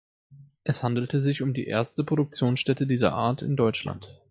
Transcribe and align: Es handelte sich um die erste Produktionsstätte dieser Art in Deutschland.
Es 0.63 0.81
handelte 0.81 1.21
sich 1.21 1.43
um 1.43 1.53
die 1.53 1.67
erste 1.67 2.03
Produktionsstätte 2.03 2.87
dieser 2.87 3.13
Art 3.13 3.43
in 3.43 3.55
Deutschland. 3.55 4.09